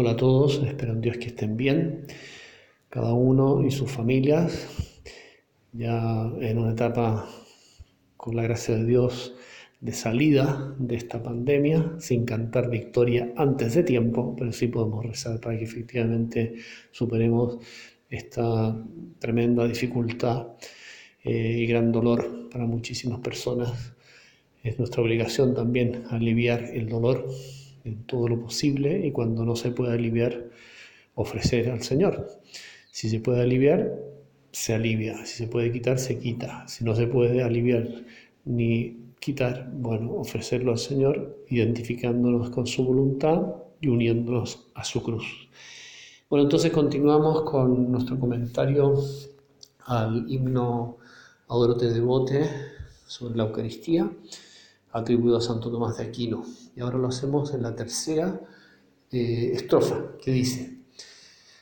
Hola 0.00 0.12
a 0.12 0.16
todos, 0.16 0.62
espero 0.62 0.92
en 0.92 1.00
Dios 1.00 1.16
que 1.16 1.26
estén 1.26 1.56
bien, 1.56 2.06
cada 2.88 3.14
uno 3.14 3.66
y 3.66 3.72
sus 3.72 3.90
familias, 3.90 4.68
ya 5.72 6.30
en 6.40 6.56
una 6.56 6.70
etapa, 6.70 7.28
con 8.16 8.36
la 8.36 8.44
gracia 8.44 8.76
de 8.76 8.84
Dios, 8.84 9.34
de 9.80 9.90
salida 9.90 10.72
de 10.78 10.94
esta 10.94 11.20
pandemia, 11.20 11.94
sin 11.98 12.24
cantar 12.24 12.70
victoria 12.70 13.32
antes 13.36 13.74
de 13.74 13.82
tiempo, 13.82 14.36
pero 14.38 14.52
sí 14.52 14.68
podemos 14.68 15.04
rezar 15.04 15.40
para 15.40 15.58
que 15.58 15.64
efectivamente 15.64 16.54
superemos 16.92 17.58
esta 18.08 18.80
tremenda 19.18 19.66
dificultad 19.66 20.46
eh, 21.24 21.56
y 21.58 21.66
gran 21.66 21.90
dolor 21.90 22.48
para 22.52 22.66
muchísimas 22.66 23.18
personas. 23.18 23.94
Es 24.62 24.78
nuestra 24.78 25.02
obligación 25.02 25.54
también 25.54 26.04
aliviar 26.08 26.62
el 26.62 26.88
dolor 26.88 27.26
todo 28.06 28.28
lo 28.28 28.40
posible 28.40 29.06
y 29.06 29.12
cuando 29.12 29.44
no 29.44 29.56
se 29.56 29.70
puede 29.70 29.94
aliviar, 29.94 30.44
ofrecer 31.14 31.70
al 31.70 31.82
Señor. 31.82 32.28
Si 32.90 33.08
se 33.08 33.20
puede 33.20 33.42
aliviar, 33.42 33.92
se 34.52 34.74
alivia. 34.74 35.24
Si 35.26 35.36
se 35.36 35.46
puede 35.46 35.72
quitar, 35.72 35.98
se 35.98 36.18
quita. 36.18 36.66
Si 36.68 36.84
no 36.84 36.94
se 36.94 37.06
puede 37.06 37.42
aliviar 37.42 37.88
ni 38.44 38.96
quitar, 39.20 39.70
bueno, 39.72 40.12
ofrecerlo 40.14 40.72
al 40.72 40.78
Señor, 40.78 41.44
identificándonos 41.48 42.50
con 42.50 42.66
su 42.66 42.84
voluntad 42.84 43.42
y 43.80 43.88
uniéndonos 43.88 44.68
a 44.74 44.84
su 44.84 45.02
cruz. 45.02 45.48
Bueno, 46.30 46.44
entonces 46.44 46.72
continuamos 46.72 47.42
con 47.42 47.90
nuestro 47.90 48.18
comentario 48.18 48.94
al 49.86 50.30
himno 50.30 50.98
Adorote 51.48 51.90
Devote 51.90 52.48
sobre 53.06 53.36
la 53.36 53.44
Eucaristía 53.44 54.10
atribuido 54.92 55.38
a 55.38 55.40
Santo 55.40 55.70
Tomás 55.70 55.96
de 55.96 56.04
Aquino. 56.04 56.44
Y 56.74 56.80
ahora 56.80 56.98
lo 56.98 57.08
hacemos 57.08 57.54
en 57.54 57.62
la 57.62 57.74
tercera 57.74 58.40
eh, 59.10 59.52
estrofa, 59.54 60.16
que 60.20 60.30
dice, 60.32 60.78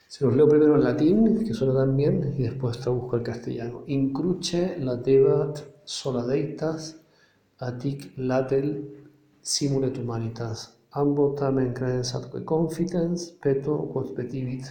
se 0.08 0.24
los 0.24 0.34
leo 0.34 0.48
primero 0.48 0.76
en 0.76 0.84
latín, 0.84 1.45
que 1.45 1.54
suena 1.54 1.74
tan 1.74 1.96
bien, 1.96 2.34
y 2.38 2.42
después 2.42 2.78
traduzco 2.78 3.16
al 3.16 3.23
castellano. 3.23 3.84
Incruce 3.86 4.78
latebat 4.78 5.60
sola 5.84 6.26
deitas, 6.26 7.01
atic 7.59 8.12
latel 8.16 9.09
simulet 9.42 9.98
humanitas, 9.98 10.79
ambo 10.90 11.34
tamen 11.34 11.73
credens 11.73 12.14
atque 12.14 12.45
confidens, 12.45 13.36
peto 13.42 13.88
quod 13.92 14.14
petivit 14.14 14.64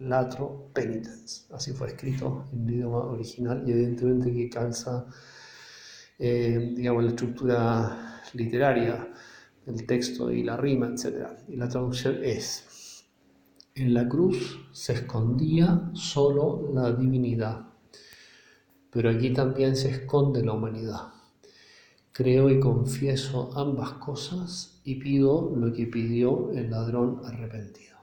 latro 0.00 0.68
penitens. 0.72 1.46
Así 1.50 1.72
fue 1.72 1.88
escrito 1.88 2.44
en 2.52 2.68
el 2.68 2.74
idioma 2.74 3.04
original 3.04 3.62
y 3.66 3.72
evidentemente 3.72 4.32
que 4.32 4.48
calza 4.48 5.06
eh, 6.22 6.74
digamos, 6.76 7.02
la 7.02 7.10
estructura 7.10 8.22
literaria 8.34 9.08
del 9.64 9.86
texto 9.86 10.30
y 10.30 10.42
la 10.42 10.54
rima, 10.54 10.88
etc. 10.88 11.28
Y 11.48 11.56
la 11.56 11.66
traducción 11.66 12.18
es, 12.22 13.06
en 13.74 13.94
la 13.94 14.06
cruz 14.06 14.68
se 14.70 14.92
escondía 14.92 15.90
solo 15.94 16.70
la 16.74 16.92
divinidad, 16.92 17.68
pero 18.90 19.08
aquí 19.08 19.32
también 19.32 19.74
se 19.76 19.88
esconde 19.88 20.44
la 20.44 20.52
humanidad. 20.52 21.08
Creo 22.12 22.50
y 22.50 22.60
confieso 22.60 23.56
ambas 23.56 23.92
cosas 23.92 24.82
y 24.84 24.96
pido 24.96 25.54
lo 25.56 25.72
que 25.72 25.86
pidió 25.86 26.50
el 26.52 26.70
ladrón 26.70 27.22
arrepentido. 27.24 27.96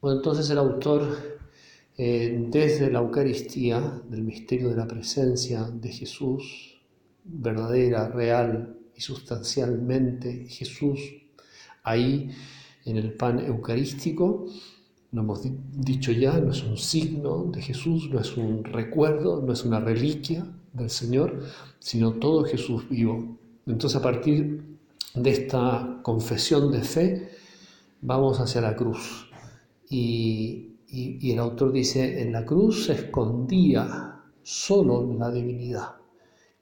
Bueno, 0.00 0.18
entonces 0.18 0.48
el 0.48 0.56
autor, 0.56 1.14
eh, 1.98 2.46
desde 2.48 2.90
la 2.90 3.00
Eucaristía, 3.00 4.00
del 4.08 4.22
misterio 4.22 4.70
de 4.70 4.76
la 4.76 4.86
presencia 4.86 5.64
de 5.64 5.92
Jesús, 5.92 6.77
verdadera, 7.28 8.08
real 8.08 8.76
y 8.96 9.00
sustancialmente 9.00 10.46
Jesús 10.48 10.98
ahí 11.84 12.30
en 12.84 12.96
el 12.96 13.12
pan 13.12 13.38
eucarístico. 13.40 14.46
Lo 15.12 15.22
hemos 15.22 15.40
dicho 15.72 16.12
ya, 16.12 16.38
no 16.38 16.52
es 16.52 16.62
un 16.62 16.76
signo 16.76 17.44
de 17.44 17.62
Jesús, 17.62 18.10
no 18.10 18.20
es 18.20 18.36
un 18.36 18.64
recuerdo, 18.64 19.42
no 19.42 19.52
es 19.52 19.64
una 19.64 19.80
reliquia 19.80 20.46
del 20.72 20.90
Señor, 20.90 21.42
sino 21.78 22.14
todo 22.14 22.44
Jesús 22.44 22.88
vivo. 22.88 23.38
Entonces 23.66 23.96
a 23.96 24.02
partir 24.02 24.62
de 25.14 25.30
esta 25.30 26.00
confesión 26.02 26.70
de 26.72 26.82
fe, 26.82 27.28
vamos 28.02 28.38
hacia 28.40 28.60
la 28.60 28.76
cruz. 28.76 29.30
Y, 29.88 30.72
y 30.90 31.32
el 31.32 31.38
autor 31.38 31.72
dice, 31.72 32.20
en 32.20 32.32
la 32.32 32.44
cruz 32.44 32.86
se 32.86 32.92
escondía 32.92 34.20
solo 34.42 35.14
la 35.18 35.30
divinidad. 35.30 35.98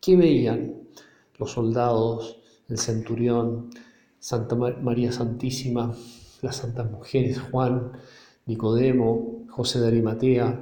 ¿Qué 0.06 0.14
veían 0.14 0.86
los 1.36 1.50
soldados, 1.50 2.38
el 2.68 2.78
centurión, 2.78 3.70
Santa 4.20 4.54
María 4.54 5.10
Santísima, 5.10 5.92
las 6.42 6.58
santas 6.58 6.88
mujeres, 6.88 7.40
Juan, 7.50 7.90
Nicodemo, 8.46 9.46
José 9.50 9.80
de 9.80 9.88
Arimatea, 9.88 10.60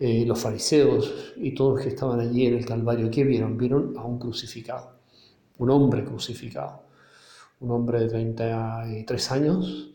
eh, 0.00 0.24
los 0.26 0.40
fariseos 0.40 1.32
y 1.36 1.54
todos 1.54 1.80
que 1.80 1.90
estaban 1.90 2.18
allí 2.18 2.46
en 2.46 2.54
el 2.54 2.66
Calvario? 2.66 3.08
¿Qué 3.08 3.22
vieron? 3.22 3.56
Vieron 3.56 3.96
a 3.96 4.02
un 4.02 4.18
crucificado, 4.18 4.96
un 5.58 5.70
hombre 5.70 6.04
crucificado, 6.04 6.82
un 7.60 7.70
hombre 7.70 8.00
de 8.00 8.08
33 8.08 9.30
años, 9.30 9.92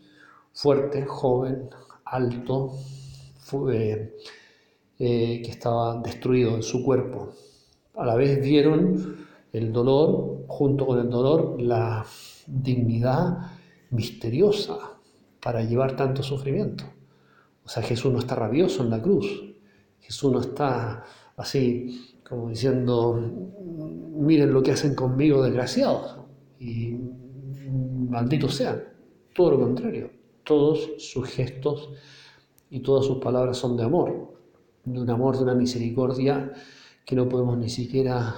fuerte, 0.54 1.06
joven, 1.06 1.70
alto, 2.06 2.72
eh, 3.70 4.14
que 4.98 5.52
estaba 5.52 6.00
destruido 6.02 6.56
en 6.56 6.64
su 6.64 6.82
cuerpo, 6.86 7.34
a 7.98 8.06
la 8.06 8.16
vez 8.16 8.42
vieron 8.42 9.28
el 9.52 9.74
dolor, 9.74 10.46
junto 10.48 10.86
con 10.86 11.00
el 11.00 11.10
dolor, 11.10 11.60
la 11.62 12.06
dignidad 12.46 13.38
misteriosa 13.90 14.78
para 15.42 15.64
llevar 15.64 15.96
tanto 15.96 16.22
sufrimiento. 16.22 16.84
O 17.64 17.70
sea, 17.70 17.84
Jesús 17.84 18.12
no 18.12 18.20
está 18.20 18.36
rabioso 18.36 18.84
en 18.84 18.90
la 18.90 19.02
cruz. 19.02 19.26
Jesús 20.00 20.32
no 20.32 20.40
está 20.40 21.04
así 21.36 22.16
como 22.28 22.50
diciendo, 22.50 23.20
miren 24.16 24.54
lo 24.54 24.62
que 24.62 24.72
hacen 24.72 24.94
conmigo 24.96 25.42
desgraciados 25.44 26.18
y 26.60 26.96
malditos 28.10 28.56
sean. 28.56 28.84
Todo 29.34 29.52
lo 29.52 29.60
contrario. 29.60 30.10
Todos 30.44 30.92
sus 31.00 31.28
gestos 31.28 31.90
y 32.70 32.80
todas 32.82 33.06
sus 33.06 33.18
palabras 33.18 33.58
son 33.58 33.76
de 33.76 33.84
amor, 33.84 34.34
de 34.86 35.02
un 35.02 35.10
amor, 35.10 35.38
de 35.38 35.44
una 35.44 35.56
misericordia 35.56 36.54
que 37.08 37.16
no 37.16 37.30
podemos 37.30 37.58
ni 37.58 37.70
siquiera 37.70 38.36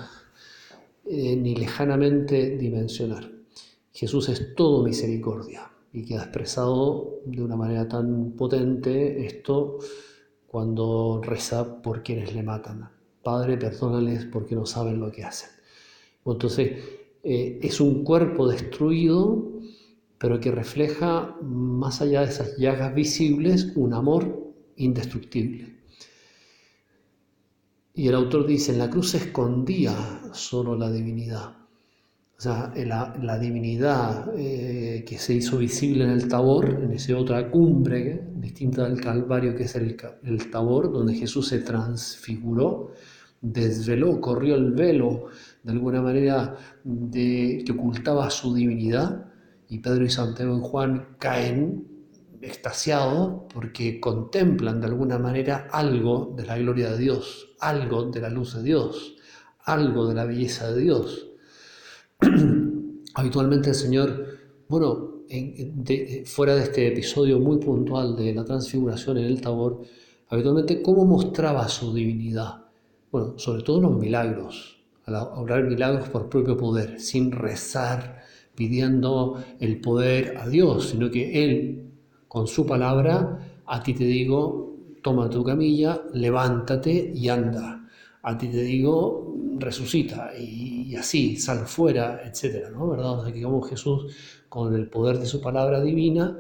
eh, 1.04 1.36
ni 1.36 1.56
lejanamente 1.56 2.56
dimensionar. 2.56 3.28
Jesús 3.92 4.30
es 4.30 4.54
todo 4.54 4.84
misericordia 4.84 5.72
y 5.92 6.06
queda 6.06 6.22
expresado 6.22 7.20
de 7.26 7.42
una 7.42 7.56
manera 7.56 7.88
tan 7.88 8.34
potente 8.34 9.26
esto 9.26 9.80
cuando 10.46 11.20
reza 11.24 11.82
por 11.82 12.04
quienes 12.04 12.36
le 12.36 12.44
matan. 12.44 12.92
Padre, 13.24 13.58
perdónales 13.58 14.26
porque 14.26 14.54
no 14.54 14.68
saben 14.68 15.00
lo 15.00 15.12
que 15.12 15.24
hacen. 15.24 15.50
Entonces, 16.24 16.78
eh, 17.24 17.60
es 17.64 17.82
un 17.82 18.04
cuerpo 18.04 18.48
destruido, 18.48 19.52
pero 20.20 20.40
que 20.40 20.52
refleja, 20.52 21.36
más 21.42 22.02
allá 22.04 22.22
de 22.22 22.28
esas 22.28 22.56
llagas 22.58 22.94
visibles, 22.94 23.74
un 23.76 23.96
amor 23.96 24.54
indestructible. 24.76 25.79
Y 27.94 28.08
el 28.08 28.16
autor 28.16 28.46
dice, 28.46 28.72
en 28.72 28.80
la 28.80 28.90
cruz 28.90 29.12
se 29.12 29.18
escondía 29.18 29.94
solo 30.34 30.76
la 30.76 30.92
divinidad. 30.92 31.60
O 32.40 32.42
sea, 32.42 32.72
la, 32.74 33.38
divinidad 33.38 34.32
eh, 34.38 35.04
que 35.06 35.18
se 35.18 35.34
hizo 35.34 35.58
visible 35.58 36.06
en 36.06 36.12
el 36.12 36.30
Tabor, 36.30 36.70
en 36.70 36.94
esa 36.94 37.18
otra 37.18 37.52
cumbre 37.52 38.30
distinta 38.36 38.88
del 38.88 39.02
Calvario 39.02 39.54
que 39.54 39.64
es 39.64 39.76
el, 39.76 39.98
el 40.24 40.50
Tabor, 40.50 40.90
donde 40.94 41.16
Jesús 41.16 41.50
se 41.50 41.60
transfiguró, 41.60 42.94
desveló, 43.42 44.22
corrió 44.22 44.56
el 44.56 44.72
velo 44.72 45.26
de 45.64 45.72
alguna 45.74 46.02
manera 46.02 46.56
de, 46.86 47.62
que 47.66 47.74
ocultaba 47.74 48.30
su 48.30 48.54
divinidad, 48.54 49.26
y 49.68 49.80
Pedro 49.80 50.06
y 50.06 50.10
Santiago 50.10 50.58
y 50.58 50.62
Juan 50.62 51.08
caen 51.20 51.89
extasiados 52.42 53.44
porque 53.54 54.00
contemplan 54.00 54.80
de 54.82 54.88
alguna 54.88 55.18
manera 55.18 55.68
algo 55.72 56.34
de 56.36 56.46
la 56.46 56.58
gloria 56.58 56.92
de 56.92 56.98
Dios, 56.98 57.56
algo 57.60 58.06
de 58.06 58.22
la 58.22 58.30
luz 58.30 58.56
de 58.56 58.64
Dios, 58.64 59.16
algo 59.64 60.08
de 60.08 60.16
la 60.16 60.26
belleza 60.26 60.72
de 60.72 60.82
Dios. 60.82 61.28
Habitualmente 63.14 63.70
el 63.70 63.76
Señor, 63.76 64.26
bueno, 64.68 65.24
fuera 66.26 66.56
de 66.56 66.64
este 66.64 66.88
episodio 66.88 67.40
muy 67.40 67.58
puntual 67.58 68.16
de 68.16 68.34
la 68.34 68.46
transfiguración 68.46 69.18
en 69.18 69.26
el 69.26 69.42
Tabor, 69.42 69.82
habitualmente 70.30 70.82
cómo 70.82 71.06
mostraba 71.06 71.68
su 71.68 71.94
divinidad. 71.94 72.66
Bueno, 73.12 73.38
sobre 73.38 73.64
todo 73.64 73.82
los 73.82 73.98
milagros, 73.98 74.80
al 75.06 75.16
obrar 75.16 75.64
milagros 75.64 76.10
por 76.10 76.30
propio 76.30 76.56
poder, 76.56 77.00
sin 77.00 77.32
rezar, 77.32 78.20
pidiendo 78.56 79.44
el 79.60 79.80
poder 79.82 80.38
a 80.38 80.48
Dios, 80.48 80.90
sino 80.90 81.10
que 81.10 81.44
Él 81.44 81.89
con 82.30 82.48
su 82.48 82.66
palabra, 82.66 83.40
a 83.66 83.84
ti 83.84 83.94
te 83.96 84.06
digo, 84.06 84.76
toma 85.02 85.30
tu 85.30 85.44
camilla, 85.44 86.02
levántate 86.14 87.12
y 87.14 87.28
anda. 87.28 87.90
A 88.22 88.38
ti 88.38 88.48
te 88.50 88.62
digo, 88.62 89.36
resucita 89.58 90.32
y, 90.38 90.96
así, 90.96 91.38
sal 91.38 91.66
fuera, 91.66 92.22
etc. 92.24 92.70
¿no? 92.72 92.88
¿Verdad? 92.88 93.20
O 93.20 93.24
sea, 93.24 93.34
que 93.34 93.42
como 93.42 93.62
Jesús, 93.64 94.16
con 94.48 94.76
el 94.76 94.88
poder 94.88 95.18
de 95.18 95.26
su 95.26 95.42
palabra 95.42 95.82
divina, 95.82 96.38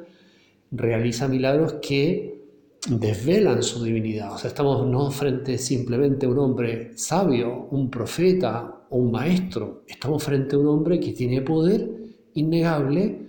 realiza 0.72 1.28
milagros 1.28 1.74
que 1.82 2.40
desvelan 2.88 3.64
su 3.64 3.84
divinidad. 3.84 4.34
O 4.34 4.38
sea, 4.38 4.50
estamos 4.50 4.86
no 4.86 5.10
frente 5.10 5.58
simplemente 5.58 6.28
a 6.28 6.30
un 6.30 6.38
hombre 6.38 6.92
sabio, 6.98 7.68
un 7.72 7.90
profeta 7.90 8.86
o 8.92 8.98
un 8.98 9.12
maestro, 9.12 9.84
estamos 9.88 10.24
frente 10.24 10.56
a 10.56 10.60
un 10.60 10.68
hombre 10.68 11.00
que 11.00 11.14
tiene 11.14 11.42
poder 11.42 11.90
innegable 12.36 13.29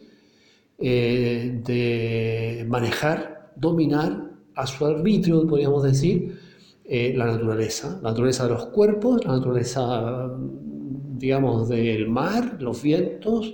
eh, 0.81 1.61
de 1.63 2.65
manejar, 2.67 3.53
dominar 3.55 4.31
a 4.55 4.67
su 4.67 4.87
arbitrio, 4.87 5.47
podríamos 5.47 5.83
decir, 5.83 6.39
eh, 6.85 7.13
la 7.15 7.27
naturaleza, 7.27 8.01
la 8.03 8.11
naturaleza 8.11 8.45
de 8.45 8.51
los 8.55 8.67
cuerpos, 8.67 9.25
la 9.25 9.37
naturaleza, 9.37 10.29
digamos, 11.19 11.69
del 11.69 12.09
mar, 12.09 12.57
los 12.61 12.83
vientos, 12.83 13.53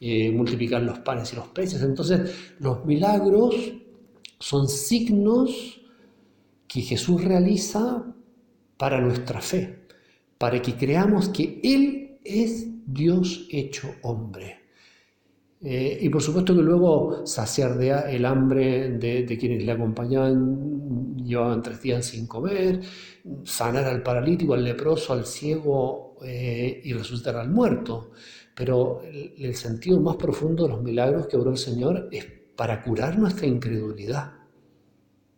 eh, 0.00 0.30
multiplicar 0.32 0.82
los 0.82 0.98
panes 0.98 1.32
y 1.32 1.36
los 1.36 1.46
peces. 1.48 1.80
Entonces, 1.82 2.54
los 2.58 2.84
milagros 2.84 3.54
son 4.38 4.68
signos 4.68 5.80
que 6.66 6.80
Jesús 6.80 7.22
realiza 7.22 8.04
para 8.76 9.00
nuestra 9.00 9.40
fe, 9.40 9.86
para 10.38 10.60
que 10.60 10.74
creamos 10.74 11.28
que 11.28 11.60
Él 11.62 12.18
es 12.24 12.66
Dios 12.84 13.46
hecho 13.50 13.88
hombre. 14.02 14.63
Eh, 15.66 15.98
y 16.02 16.10
por 16.10 16.20
supuesto 16.20 16.54
que 16.54 16.60
luego 16.60 17.26
saciar 17.26 17.80
el 17.82 18.26
hambre 18.26 18.90
de, 18.98 19.38
quienes 19.38 19.64
le 19.64 19.72
acompañaban, 19.72 21.16
llevaban 21.16 21.62
tres 21.62 21.80
días 21.80 22.04
sin 22.04 22.26
comer, 22.26 22.82
sanar 23.44 23.84
al 23.86 24.02
paralítico, 24.02 24.52
al 24.52 24.62
leproso, 24.62 25.14
al 25.14 25.24
ciego 25.24 26.16
eh, 26.22 26.82
y 26.84 26.92
resucitar 26.92 27.36
al 27.36 27.50
muerto. 27.50 28.10
Pero 28.54 29.00
el, 29.02 29.54
sentido 29.54 29.98
más 30.00 30.16
profundo 30.16 30.64
de 30.64 30.68
los 30.68 30.82
milagros 30.82 31.26
que 31.28 31.38
obró 31.38 31.52
el 31.52 31.56
Señor 31.56 32.08
es 32.12 32.26
para 32.54 32.82
curar 32.82 33.18
nuestra 33.18 33.46
incredulidad, 33.46 34.34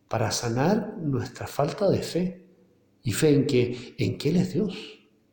para 0.08 0.32
sanar 0.32 0.96
nuestra 0.98 1.46
falta 1.46 1.88
de 1.88 2.02
fe. 2.02 2.42
Y 3.04 3.12
fe 3.12 3.32
en 3.32 3.46
que, 3.46 3.94
en 3.98 4.18
que 4.18 4.30
Él 4.30 4.36
es 4.38 4.52
Dios, 4.52 4.74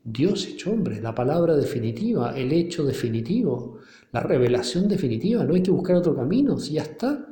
Dios 0.03 0.47
hecho 0.47 0.71
hombre, 0.71 1.01
la 1.01 1.15
palabra 1.15 1.55
definitiva, 1.55 2.37
el 2.37 2.51
hecho 2.51 2.83
definitivo, 2.83 3.79
la 4.11 4.19
revelación 4.19 4.87
definitiva. 4.87 5.43
No 5.43 5.55
hay 5.55 5.63
que 5.63 5.71
buscar 5.71 5.95
otro 5.95 6.15
camino, 6.15 6.59
si 6.59 6.73
ya 6.73 6.81
está. 6.83 7.25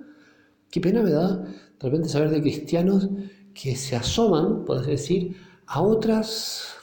Qué 0.69 0.79
pena 0.79 1.01
me 1.01 1.11
da 1.11 1.37
de 1.37 1.89
repente 1.89 2.09
saber 2.09 2.29
de 2.29 2.41
cristianos 2.41 3.09
que 3.53 3.75
se 3.75 3.95
asoman, 3.95 4.63
por 4.63 4.85
decir, 4.85 5.35
a 5.67 5.81
otras 5.81 6.75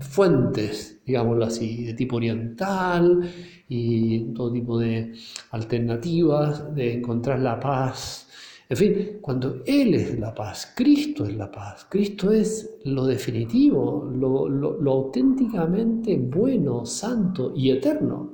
fuentes, 0.00 1.00
digámoslo 1.04 1.44
así, 1.44 1.84
de 1.84 1.94
tipo 1.94 2.16
oriental 2.16 3.28
y 3.68 4.32
todo 4.32 4.52
tipo 4.52 4.78
de 4.78 5.14
alternativas, 5.50 6.74
de 6.74 6.94
encontrar 6.94 7.40
la 7.40 7.58
paz. 7.58 8.25
En 8.68 8.76
fin, 8.76 9.18
cuando 9.20 9.62
Él 9.64 9.94
es 9.94 10.18
la 10.18 10.34
paz, 10.34 10.72
Cristo 10.74 11.24
es 11.24 11.36
la 11.36 11.50
paz, 11.50 11.86
Cristo 11.88 12.32
es 12.32 12.78
lo 12.84 13.06
definitivo, 13.06 14.10
lo, 14.12 14.90
auténticamente 14.90 16.16
bueno, 16.16 16.84
santo 16.84 17.52
y 17.54 17.70
eterno. 17.70 18.32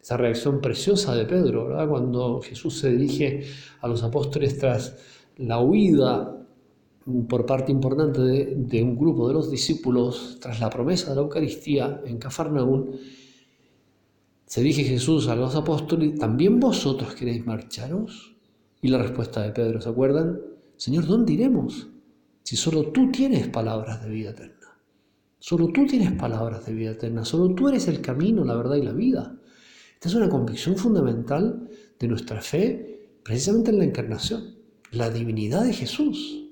Esa 0.00 0.16
reacción 0.16 0.60
preciosa 0.60 1.16
de 1.16 1.24
Pedro, 1.24 1.68
cuando 1.88 2.40
Jesús 2.40 2.78
se 2.78 2.92
dirige 2.92 3.44
a 3.80 3.88
los 3.88 4.04
apóstoles 4.04 4.56
tras 4.56 4.96
la 5.36 5.60
huida 5.60 6.36
por 7.28 7.44
parte 7.44 7.72
importante 7.72 8.20
de, 8.20 8.82
un 8.82 8.96
grupo 8.96 9.26
de 9.26 9.34
los 9.34 9.50
discípulos 9.50 10.38
tras 10.40 10.60
la 10.60 10.70
promesa 10.70 11.10
de 11.10 11.16
la 11.16 11.22
Eucaristía 11.22 12.00
en 12.06 12.18
Cafarnaún, 12.18 12.92
se 14.46 14.60
dirige 14.60 14.84
Jesús 14.84 15.26
a 15.26 15.34
los 15.34 15.56
apóstoles, 15.56 16.18
¿también 16.18 16.60
vosotros 16.60 17.14
queréis 17.14 17.44
marcharos? 17.44 18.36
Y 18.82 18.88
la 18.88 18.98
respuesta 18.98 19.42
de 19.42 19.52
Pedro, 19.52 19.80
¿se 19.80 19.88
acuerdan? 19.88 20.40
Señor, 20.76 21.06
¿dónde 21.06 21.32
iremos? 21.34 21.88
Si 22.42 22.56
solo 22.56 22.90
tú 22.90 23.10
tienes 23.10 23.48
palabras 23.48 24.02
de 24.02 24.10
vida 24.10 24.30
eterna. 24.30 24.56
Solo 25.38 25.68
tú 25.68 25.86
tienes 25.86 26.12
palabras 26.12 26.66
de 26.66 26.72
vida 26.72 26.92
eterna. 26.92 27.24
Solo 27.24 27.54
tú 27.54 27.68
eres 27.68 27.88
el 27.88 28.00
camino, 28.00 28.44
la 28.44 28.56
verdad 28.56 28.76
y 28.76 28.82
la 28.82 28.92
vida. 28.92 29.38
Esta 29.94 30.08
es 30.08 30.14
una 30.14 30.28
convicción 30.28 30.76
fundamental 30.76 31.68
de 31.98 32.08
nuestra 32.08 32.40
fe, 32.40 33.18
precisamente 33.22 33.70
en 33.70 33.78
la 33.78 33.84
encarnación, 33.84 34.54
la 34.92 35.10
divinidad 35.10 35.64
de 35.64 35.74
Jesús. 35.74 36.46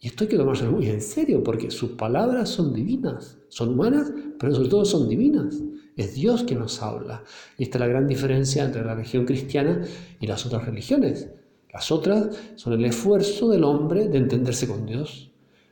Y 0.00 0.06
esto 0.06 0.24
hay 0.24 0.30
que 0.30 0.36
tomarse 0.36 0.68
muy 0.68 0.88
en 0.88 1.00
serio 1.00 1.42
porque 1.42 1.72
sus 1.72 1.90
palabras 1.90 2.48
son 2.48 2.72
divinas, 2.72 3.38
son 3.48 3.70
humanas, 3.70 4.12
pero 4.38 4.54
sobre 4.54 4.68
todo 4.68 4.84
son 4.84 5.08
divinas. 5.08 5.56
Es 5.96 6.14
Dios 6.14 6.44
que 6.44 6.54
nos 6.54 6.80
habla. 6.80 7.24
Y 7.56 7.64
esta 7.64 7.78
es 7.78 7.80
la 7.80 7.88
gran 7.88 8.06
diferencia 8.06 8.64
entre 8.64 8.84
la 8.84 8.94
religión 8.94 9.26
cristiana 9.26 9.82
y 10.20 10.28
las 10.28 10.46
otras 10.46 10.64
religiones. 10.64 11.28
Las 11.72 11.92
otras 11.92 12.28
son 12.56 12.72
el 12.72 12.84
esfuerzo 12.84 13.50
del 13.50 13.64
hombre 13.64 14.08
de 14.08 14.18
entenderse 14.18 14.66
con 14.66 14.86
Dios. 14.86 15.30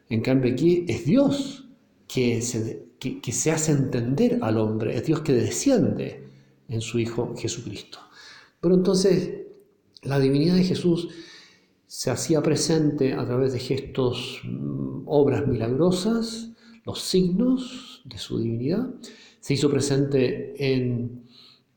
En 0.08 0.20
cambio 0.20 0.52
aquí 0.52 0.84
es 0.88 1.04
Dios 1.04 1.68
que 2.06 2.40
se, 2.42 3.50
hace 3.50 3.72
entender 3.72 4.38
al 4.42 4.58
hombre, 4.58 4.96
es 4.96 5.04
Dios 5.04 5.20
que 5.20 5.32
desciende 5.32 6.28
en 6.68 6.80
su 6.80 6.98
Hijo 6.98 7.34
Jesucristo. 7.36 7.98
Pero 8.60 8.74
entonces 8.74 9.46
la 10.02 10.18
divinidad 10.18 10.54
de 10.54 10.64
Jesús 10.64 11.08
se 11.86 12.10
hacía 12.10 12.42
presente 12.42 13.14
a 13.14 13.24
través 13.24 13.52
de 13.52 13.58
gestos, 13.58 14.40
mm, 14.44 15.02
obras 15.06 15.46
milagrosas, 15.46 16.52
los 16.84 17.00
signos 17.00 18.02
de 18.04 18.18
su 18.18 18.38
divinidad. 18.38 18.88
Se 19.40 19.54
hizo 19.54 19.70
presente 19.70 20.54
en 20.74 21.25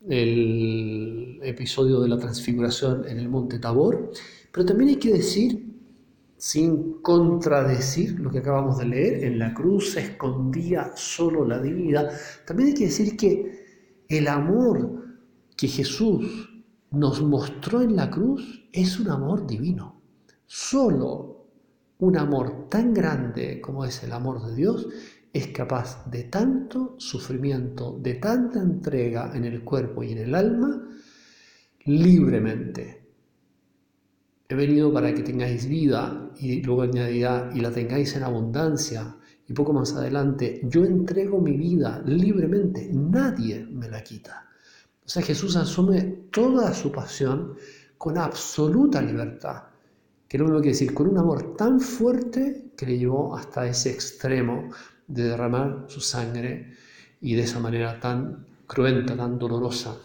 el 0.08 1.40
episodio 1.44 2.00
de 2.00 2.10
la 2.10 2.18
transfiguración 2.18 3.08
en 3.08 3.20
el 3.20 3.30
monte 3.30 3.60
Tabor, 3.60 4.12
pero 4.52 4.66
también 4.66 4.92
hay 4.92 4.96
que 4.98 5.14
decir, 5.14 5.66
sin 6.38 7.02
contradecir 7.02 8.20
lo 8.20 8.32
que 8.32 8.40
acabamos 8.40 8.78
de 8.78 8.86
leer, 8.86 9.24
en 9.26 9.40
la 9.40 9.54
cruz 9.54 9.92
se 9.92 10.02
escondía 10.02 10.92
solo 10.96 11.46
la 11.46 11.62
divinidad, 11.62 12.12
también 12.46 12.70
hay 12.70 12.76
que 12.76 12.86
decir 12.86 13.18
que 13.18 14.06
el 14.08 14.28
amor 14.28 15.06
que 15.58 15.68
Jesús 15.68 16.50
nos 16.92 17.22
mostró 17.22 17.82
en 17.82 17.96
la 17.96 18.10
cruz 18.10 18.68
es 18.72 19.00
un 19.00 19.10
amor 19.10 19.46
divino. 19.46 20.02
Solo 20.46 21.48
un 22.00 22.18
amor 22.18 22.70
tan 22.70 22.94
grande 22.94 23.60
como 23.62 23.86
es 23.86 24.02
el 24.04 24.14
amor 24.14 24.46
de 24.46 24.56
Dios 24.56 24.88
es 25.32 25.48
capaz 25.48 26.10
de 26.10 26.24
tanto 26.24 26.96
sufrimiento, 26.98 27.98
de 28.02 28.16
tanta 28.16 28.60
entrega 28.60 29.32
en 29.36 29.46
el 29.46 29.64
cuerpo 29.64 30.04
y 30.04 30.14
en 30.14 30.20
el 30.20 30.36
alma, 30.36 30.88
libremente. 31.86 33.04
He 34.48 34.56
venido 34.56 34.92
para 34.92 35.14
que 35.14 35.22
tengáis 35.22 35.68
vida 35.68 36.32
y 36.38 36.62
luego 36.64 36.82
añadirá 36.82 37.52
y 37.54 37.60
la 37.60 37.72
tengáis 37.72 38.16
en 38.16 38.24
abundancia. 38.24 39.16
Y 39.48 39.54
poco 39.54 39.74
más 39.74 39.94
adelante, 39.94 40.62
yo 40.64 40.86
entrego 40.86 41.40
mi 41.40 41.58
vida 41.58 42.02
libremente, 42.06 42.90
nadie 42.92 43.66
me 43.66 43.90
la 43.90 44.04
quita. 44.04 44.48
O 45.06 45.10
sea, 45.10 45.24
Jesús 45.24 45.56
asume 45.56 46.02
toda 46.32 46.74
su 46.74 46.92
pasión 46.92 47.56
con 47.98 48.18
absoluta 48.18 49.02
libertad 49.02 49.64
que 50.30 50.38
lo 50.38 50.46
mismo 50.46 50.62
que 50.62 50.70
decir, 50.70 50.94
con 50.94 51.08
un 51.08 51.18
amor 51.18 51.56
tan 51.58 51.80
fuerte 51.80 52.72
que 52.78 52.86
le 52.86 53.00
llevó 53.00 53.36
hasta 53.36 53.66
ese 53.66 53.90
extremo 53.90 54.70
de 55.10 55.24
derramar 55.24 55.86
su 55.88 56.00
sangre 56.00 56.74
y 57.20 57.36
de 57.36 57.42
esa 57.42 57.60
manera 57.60 58.00
tan 58.00 58.46
cruenta, 58.66 59.18
tan 59.18 59.38
dolorosa. 59.38 59.98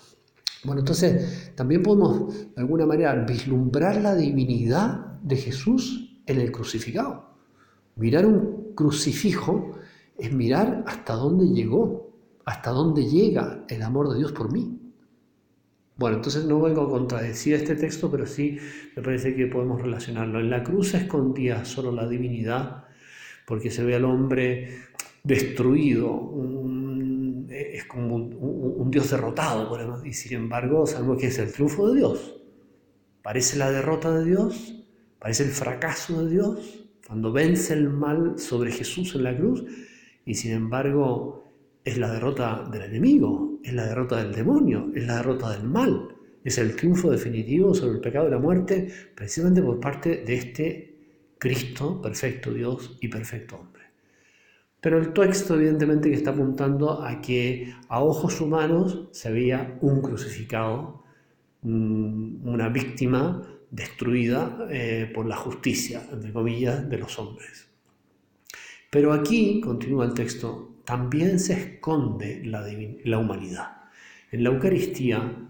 Bueno, 0.64 0.80
entonces 0.80 1.52
también 1.54 1.82
podemos 1.82 2.54
de 2.54 2.60
alguna 2.60 2.86
manera 2.86 3.14
vislumbrar 3.14 4.00
la 4.00 4.16
divinidad 4.16 5.18
de 5.22 5.36
Jesús 5.36 6.18
en 6.26 6.40
el 6.40 6.50
crucificado. 6.50 7.34
Mirar 7.96 8.26
un 8.26 8.72
crucifijo 8.74 9.78
es 10.18 10.32
mirar 10.32 10.82
hasta 10.86 11.14
dónde 11.14 11.46
llegó, 11.46 12.10
hasta 12.44 12.70
dónde 12.70 13.04
llega 13.04 13.64
el 13.68 13.82
amor 13.82 14.10
de 14.10 14.18
Dios 14.18 14.32
por 14.32 14.50
mí. 14.50 14.80
Bueno, 15.96 16.16
entonces 16.16 16.44
no 16.44 16.60
vengo 16.60 16.82
a 16.82 16.90
contradecir 16.90 17.54
este 17.54 17.76
texto, 17.76 18.10
pero 18.10 18.26
sí 18.26 18.58
me 18.96 19.02
parece 19.02 19.36
que 19.36 19.46
podemos 19.46 19.80
relacionarlo. 19.80 20.40
En 20.40 20.50
la 20.50 20.64
cruz 20.64 20.88
se 20.88 20.96
escondía 20.96 21.64
solo 21.64 21.92
la 21.92 22.08
divinidad, 22.08 22.84
porque 23.46 23.70
se 23.70 23.84
ve 23.84 23.94
al 23.94 24.04
hombre 24.04 24.78
destruido, 25.24 26.30
es 27.48 27.84
como 27.86 28.16
un, 28.16 28.90
Dios 28.90 29.10
derrotado, 29.10 29.68
podemos 29.68 30.06
y 30.06 30.12
sin 30.12 30.34
embargo 30.34 30.86
sabemos 30.86 31.18
que 31.18 31.26
es 31.26 31.38
el 31.38 31.52
triunfo 31.52 31.88
de 31.88 31.98
Dios. 31.98 32.40
Parece 33.22 33.56
la 33.56 33.70
derrota 33.70 34.16
de 34.16 34.24
Dios, 34.24 34.84
parece 35.18 35.44
el 35.44 35.50
fracaso 35.50 36.24
de 36.24 36.30
Dios, 36.30 36.86
cuando 37.06 37.32
vence 37.32 37.72
el 37.72 37.88
mal 37.88 38.38
sobre 38.38 38.70
Jesús 38.70 39.14
en 39.14 39.24
la 39.24 39.36
cruz, 39.36 39.64
y 40.26 40.34
sin 40.34 40.52
embargo 40.52 41.52
es 41.84 41.98
la 41.98 42.12
derrota 42.12 42.68
del 42.70 42.82
enemigo, 42.82 43.58
es 43.64 43.72
la 43.72 43.86
derrota 43.86 44.22
del 44.22 44.34
demonio, 44.34 44.90
es 44.94 45.06
la 45.06 45.16
derrota 45.16 45.50
del 45.50 45.64
mal, 45.64 46.08
es 46.44 46.58
el 46.58 46.76
triunfo 46.76 47.10
definitivo 47.10 47.74
sobre 47.74 47.96
el 47.96 48.00
pecado 48.00 48.28
y 48.28 48.30
la 48.30 48.38
muerte, 48.38 48.88
precisamente 49.14 49.62
por 49.62 49.80
parte 49.80 50.24
de 50.24 50.34
este 50.34 50.94
Cristo, 51.38 52.00
perfecto 52.00 52.52
Dios 52.52 52.98
y 53.00 53.08
perfecto 53.08 53.56
hombre. 53.56 53.83
Pero 54.84 54.98
el 54.98 55.14
texto 55.14 55.54
evidentemente 55.54 56.10
que 56.10 56.16
está 56.16 56.32
apuntando 56.32 57.02
a 57.02 57.22
que 57.22 57.72
a 57.88 58.02
ojos 58.02 58.42
humanos 58.42 59.08
se 59.12 59.32
veía 59.32 59.78
un 59.80 60.02
crucificado, 60.02 61.02
mm, 61.62 62.46
una 62.46 62.68
víctima 62.68 63.42
destruida 63.70 64.68
eh, 64.70 65.10
por 65.14 65.24
la 65.24 65.36
justicia, 65.36 66.02
entre 66.12 66.34
comillas, 66.34 66.86
de 66.86 66.98
los 66.98 67.18
hombres. 67.18 67.66
Pero 68.90 69.14
aquí, 69.14 69.62
continúa 69.62 70.04
el 70.04 70.12
texto, 70.12 70.74
también 70.84 71.40
se 71.40 71.54
esconde 71.54 72.44
la, 72.44 72.62
la 73.04 73.18
humanidad. 73.18 73.84
En 74.32 74.44
la 74.44 74.50
Eucaristía 74.50 75.48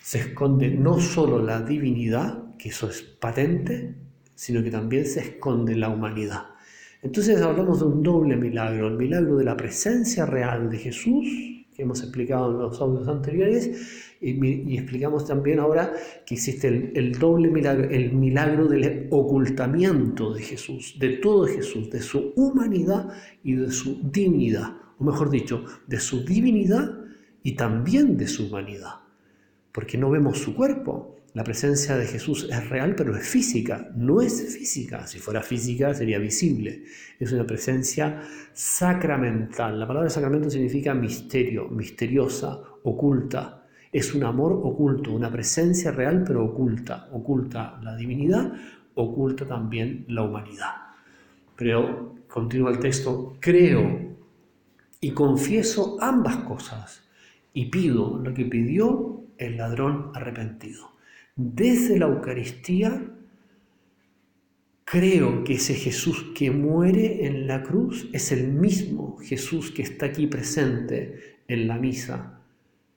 se 0.00 0.20
esconde 0.20 0.70
no 0.70 1.00
solo 1.00 1.38
la 1.42 1.60
divinidad, 1.60 2.56
que 2.56 2.70
eso 2.70 2.88
es 2.88 3.02
patente, 3.02 3.94
sino 4.34 4.62
que 4.62 4.70
también 4.70 5.04
se 5.04 5.20
esconde 5.20 5.76
la 5.76 5.90
humanidad. 5.90 6.53
Entonces 7.04 7.38
hablamos 7.42 7.80
de 7.80 7.84
un 7.84 8.02
doble 8.02 8.34
milagro, 8.34 8.88
el 8.88 8.96
milagro 8.96 9.36
de 9.36 9.44
la 9.44 9.58
presencia 9.58 10.24
real 10.24 10.70
de 10.70 10.78
Jesús, 10.78 11.26
que 11.76 11.82
hemos 11.82 12.00
explicado 12.00 12.50
en 12.50 12.58
los 12.58 12.80
audios 12.80 13.06
anteriores, 13.08 14.16
y, 14.22 14.74
explicamos 14.74 15.26
también 15.26 15.58
ahora 15.58 15.92
que 16.24 16.34
existe 16.34 16.92
el, 16.94 17.12
doble 17.18 17.50
milagro, 17.50 17.90
el 17.90 18.14
milagro 18.14 18.68
del 18.68 19.08
ocultamiento 19.10 20.32
de 20.32 20.40
Jesús, 20.40 20.96
de 20.98 21.18
todo 21.18 21.46
Jesús, 21.46 21.90
de 21.90 22.00
su 22.00 22.32
humanidad 22.36 23.10
y 23.42 23.52
de 23.52 23.70
su 23.70 24.00
divinidad, 24.10 24.70
o 24.98 25.04
mejor 25.04 25.28
dicho, 25.28 25.62
de 25.86 26.00
su 26.00 26.24
divinidad 26.24 26.90
y 27.42 27.54
también 27.54 28.16
de 28.16 28.28
su 28.28 28.46
humanidad, 28.46 28.94
porque 29.72 29.98
no 29.98 30.08
vemos 30.08 30.38
su 30.38 30.54
cuerpo, 30.54 31.13
la 31.34 31.42
presencia 31.42 31.96
de 31.96 32.06
Jesús 32.06 32.48
es 32.48 32.68
real, 32.68 32.94
pero 32.94 33.16
es 33.16 33.26
física. 33.28 33.90
No 33.96 34.22
es 34.22 34.56
física. 34.56 35.04
Si 35.08 35.18
fuera 35.18 35.42
física 35.42 35.92
sería 35.92 36.20
visible. 36.20 36.84
Es 37.18 37.32
una 37.32 37.44
presencia 37.44 38.22
sacramental. 38.52 39.80
La 39.80 39.88
palabra 39.88 40.08
sacramento 40.08 40.48
significa 40.48 40.94
misterio, 40.94 41.66
misteriosa, 41.66 42.60
oculta. 42.84 43.66
Es 43.90 44.14
un 44.14 44.22
amor 44.22 44.52
oculto, 44.52 45.10
una 45.12 45.28
presencia 45.28 45.90
real 45.90 46.22
pero 46.24 46.44
oculta. 46.44 47.08
Oculta 47.10 47.80
la 47.82 47.96
divinidad, 47.96 48.52
oculta 48.94 49.44
también 49.44 50.04
la 50.08 50.22
humanidad. 50.22 50.74
Pero, 51.56 52.14
continúa 52.28 52.70
el 52.70 52.78
texto, 52.78 53.36
creo 53.40 54.14
y 55.00 55.10
confieso 55.10 55.98
ambas 56.00 56.36
cosas 56.44 57.02
y 57.52 57.66
pido 57.66 58.20
lo 58.22 58.32
que 58.32 58.44
pidió 58.44 59.24
el 59.36 59.56
ladrón 59.56 60.12
arrepentido 60.14 60.93
desde 61.36 61.98
la 61.98 62.06
Eucaristía, 62.06 63.02
creo 64.84 65.42
que 65.42 65.54
ese 65.54 65.74
Jesús 65.74 66.32
que 66.34 66.50
muere 66.50 67.26
en 67.26 67.46
la 67.46 67.62
cruz 67.62 68.08
es 68.12 68.30
el 68.32 68.48
mismo 68.48 69.16
Jesús 69.16 69.70
que 69.70 69.82
está 69.82 70.06
aquí 70.06 70.26
presente 70.26 71.38
en 71.48 71.66
la 71.66 71.76
misa, 71.76 72.40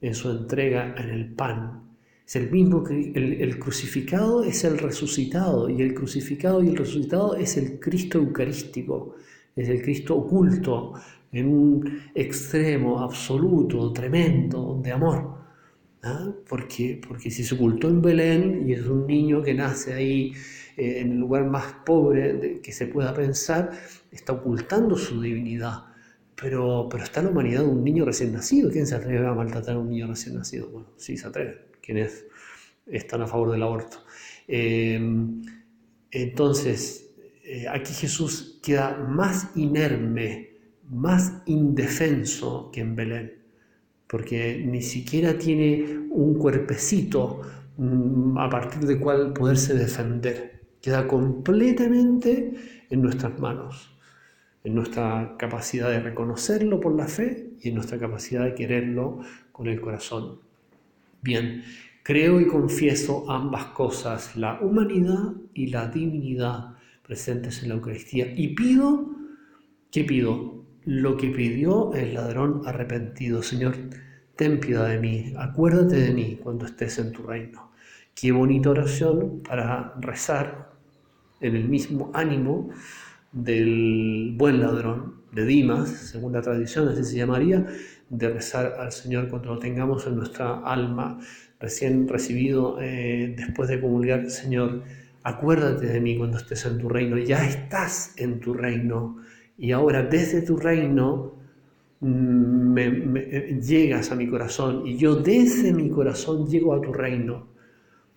en 0.00 0.14
su 0.14 0.30
entrega 0.30 0.94
en 0.96 1.10
el 1.10 1.32
pan. 1.32 1.82
Es 2.24 2.36
el 2.36 2.50
mismo 2.50 2.84
que 2.84 3.10
el, 3.14 3.58
crucificado 3.58 4.44
es 4.44 4.62
el 4.64 4.78
resucitado 4.78 5.70
y 5.70 5.80
el 5.80 5.94
crucificado 5.94 6.62
y 6.62 6.68
el 6.68 6.76
resucitado 6.76 7.34
es 7.36 7.56
el 7.56 7.80
Cristo 7.80 8.18
eucarístico, 8.18 9.16
es 9.56 9.68
el 9.68 9.82
Cristo 9.82 10.14
oculto 10.14 10.92
en 11.32 11.48
un 11.48 12.02
extremo 12.14 13.00
absoluto, 13.00 13.92
tremendo 13.92 14.78
de 14.82 14.92
amor. 14.92 15.37
¿Ah? 16.02 16.32
Porque, 16.48 17.00
porque 17.06 17.30
si 17.30 17.44
se 17.44 17.54
ocultó 17.54 17.88
en 17.88 18.02
Belén 18.02 18.68
y 18.68 18.72
es 18.72 18.86
un 18.86 19.06
niño 19.06 19.42
que 19.42 19.54
nace 19.54 19.94
ahí 19.94 20.32
eh, 20.76 21.00
en 21.00 21.12
el 21.12 21.18
lugar 21.18 21.44
más 21.46 21.72
pobre 21.84 22.60
que 22.62 22.72
se 22.72 22.86
pueda 22.86 23.14
pensar, 23.14 23.72
está 24.10 24.32
ocultando 24.32 24.96
su 24.96 25.20
divinidad. 25.20 25.84
Pero, 26.40 26.88
pero 26.88 27.02
está 27.02 27.20
la 27.20 27.30
humanidad 27.30 27.62
de 27.62 27.68
un 27.68 27.82
niño 27.82 28.04
recién 28.04 28.32
nacido. 28.32 28.70
¿Quién 28.70 28.86
se 28.86 28.94
atreve 28.94 29.26
a 29.26 29.34
maltratar 29.34 29.74
a 29.74 29.78
un 29.78 29.90
niño 29.90 30.06
recién 30.06 30.36
nacido? 30.36 30.68
Bueno, 30.68 30.88
sí 30.96 31.16
se 31.16 31.26
atreven. 31.26 31.56
¿Quiénes 31.82 32.26
están 32.86 33.22
a 33.22 33.26
favor 33.26 33.50
del 33.50 33.62
aborto? 33.62 34.04
Eh, 34.46 35.00
entonces, 36.12 37.10
eh, 37.42 37.66
aquí 37.68 37.92
Jesús 37.92 38.60
queda 38.62 38.96
más 38.96 39.50
inerme, 39.56 40.58
más 40.88 41.42
indefenso 41.46 42.70
que 42.72 42.82
en 42.82 42.94
Belén 42.94 43.38
porque 44.08 44.62
ni 44.66 44.82
siquiera 44.82 45.36
tiene 45.38 46.06
un 46.10 46.34
cuerpecito 46.34 47.42
mm, 47.76 48.38
a 48.38 48.48
partir 48.48 48.86
del 48.86 48.98
cual 48.98 49.32
poderse 49.32 49.74
defender. 49.74 50.62
Queda 50.80 51.06
completamente 51.06 52.54
en 52.88 53.02
nuestras 53.02 53.38
manos, 53.38 53.90
en 54.64 54.74
nuestra 54.74 55.36
capacidad 55.38 55.90
de 55.90 56.00
reconocerlo 56.00 56.80
por 56.80 56.96
la 56.96 57.06
fe 57.06 57.50
y 57.60 57.68
en 57.68 57.74
nuestra 57.74 57.98
capacidad 57.98 58.44
de 58.44 58.54
quererlo 58.54 59.20
con 59.52 59.68
el 59.68 59.80
corazón. 59.80 60.40
Bien, 61.20 61.62
creo 62.02 62.40
y 62.40 62.46
confieso 62.46 63.30
ambas 63.30 63.66
cosas, 63.66 64.36
la 64.36 64.60
humanidad 64.60 65.34
y 65.52 65.66
la 65.66 65.88
divinidad 65.88 66.76
presentes 67.02 67.62
en 67.62 67.70
la 67.70 67.74
Eucaristía. 67.74 68.32
Y 68.34 68.54
pido, 68.54 69.10
¿qué 69.90 70.04
pido? 70.04 70.64
Lo 70.88 71.18
que 71.18 71.28
pidió 71.28 71.92
el 71.92 72.14
ladrón 72.14 72.62
arrepentido. 72.64 73.42
Señor, 73.42 73.74
ten 74.36 74.58
piedad 74.58 74.88
de 74.88 74.98
mí, 74.98 75.34
acuérdate 75.36 75.96
de 75.96 76.14
mí 76.14 76.40
cuando 76.42 76.64
estés 76.64 76.98
en 76.98 77.12
tu 77.12 77.24
reino. 77.24 77.72
Qué 78.14 78.32
bonita 78.32 78.70
oración 78.70 79.42
para 79.46 79.92
rezar 80.00 80.70
en 81.42 81.56
el 81.56 81.68
mismo 81.68 82.10
ánimo 82.14 82.70
del 83.32 84.34
buen 84.38 84.62
ladrón, 84.62 85.16
de 85.30 85.44
Dimas, 85.44 85.90
según 85.90 86.32
la 86.32 86.40
tradición, 86.40 86.88
así 86.88 87.04
se 87.04 87.18
llamaría, 87.18 87.66
de 88.08 88.30
rezar 88.30 88.76
al 88.80 88.90
Señor 88.90 89.28
cuando 89.28 89.52
lo 89.52 89.58
tengamos 89.58 90.06
en 90.06 90.16
nuestra 90.16 90.60
alma, 90.60 91.18
recién 91.60 92.08
recibido 92.08 92.80
eh, 92.80 93.34
después 93.36 93.68
de 93.68 93.78
comulgar, 93.78 94.30
Señor, 94.30 94.84
acuérdate 95.22 95.84
de 95.84 96.00
mí 96.00 96.16
cuando 96.16 96.38
estés 96.38 96.64
en 96.64 96.78
tu 96.78 96.88
reino, 96.88 97.18
ya 97.18 97.46
estás 97.46 98.14
en 98.16 98.40
tu 98.40 98.54
reino 98.54 99.18
y 99.58 99.72
ahora 99.72 100.04
desde 100.04 100.42
tu 100.42 100.56
reino 100.56 101.34
mm, 102.00 102.72
me, 102.72 103.60
llegas 103.60 104.12
a 104.12 104.14
mi 104.14 104.28
corazón 104.28 104.86
y 104.86 104.96
yo 104.96 105.16
desde 105.16 105.72
mi 105.72 105.90
corazón 105.90 106.46
llego 106.46 106.72
a 106.74 106.80
tu 106.80 106.92
reino, 106.92 107.48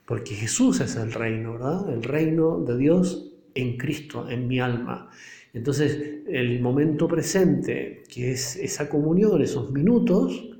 porque 0.05 0.35
Jesús 0.35 0.79
es 0.79 0.95
el 0.95 1.11
reino, 1.11 1.53
¿verdad? 1.53 1.91
El 1.91 2.03
reino 2.03 2.59
de 2.59 2.77
Dios 2.77 3.33
en 3.55 3.77
Cristo, 3.77 4.29
en 4.29 4.47
mi 4.47 4.59
alma. 4.59 5.09
Entonces, 5.53 6.21
el 6.27 6.61
momento 6.61 7.07
presente, 7.07 8.03
que 8.07 8.31
es 8.31 8.55
esa 8.55 8.87
comunión, 8.87 9.41
esos 9.41 9.71
minutos, 9.71 10.50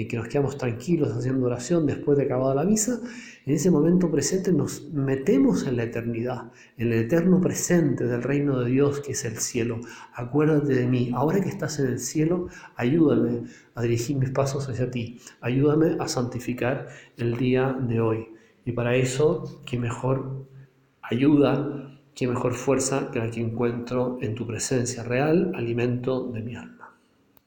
y 0.00 0.08
que 0.08 0.16
nos 0.16 0.28
quedamos 0.28 0.56
tranquilos 0.56 1.12
haciendo 1.12 1.46
oración 1.46 1.84
después 1.86 2.16
de 2.16 2.24
acabada 2.24 2.54
la 2.54 2.64
misa, 2.64 3.00
en 3.44 3.54
ese 3.54 3.70
momento 3.70 4.10
presente 4.10 4.52
nos 4.52 4.90
metemos 4.92 5.66
en 5.66 5.76
la 5.76 5.84
eternidad, 5.84 6.52
en 6.78 6.88
el 6.88 7.00
eterno 7.00 7.40
presente 7.40 8.06
del 8.06 8.22
reino 8.22 8.60
de 8.60 8.70
Dios 8.70 9.00
que 9.00 9.12
es 9.12 9.24
el 9.24 9.36
cielo. 9.36 9.80
Acuérdate 10.14 10.74
de 10.74 10.86
mí, 10.86 11.10
ahora 11.14 11.40
que 11.40 11.50
estás 11.50 11.78
en 11.80 11.86
el 11.86 11.98
cielo, 11.98 12.48
ayúdame 12.76 13.42
a 13.74 13.82
dirigir 13.82 14.16
mis 14.16 14.30
pasos 14.30 14.68
hacia 14.68 14.90
ti, 14.90 15.20
ayúdame 15.42 15.96
a 15.98 16.08
santificar 16.08 16.88
el 17.18 17.36
día 17.36 17.76
de 17.78 18.00
hoy. 18.00 18.28
Y 18.64 18.72
para 18.72 18.96
eso, 18.96 19.60
qué 19.66 19.78
mejor 19.78 20.46
ayuda, 21.02 22.00
qué 22.14 22.26
mejor 22.26 22.54
fuerza 22.54 23.10
que 23.10 23.18
la 23.18 23.30
que 23.30 23.40
encuentro 23.40 24.18
en 24.22 24.34
tu 24.34 24.46
presencia 24.46 25.02
real, 25.02 25.52
alimento 25.54 26.30
de 26.30 26.40
mi 26.40 26.56
alma. 26.56 26.79